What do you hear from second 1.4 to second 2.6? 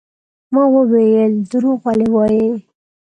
دروغ ولې وايې.